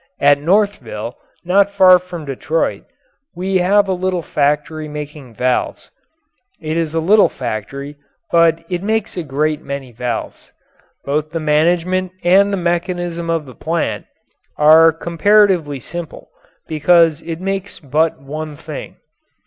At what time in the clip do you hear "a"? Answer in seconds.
3.87-3.93, 6.95-6.99, 9.15-9.21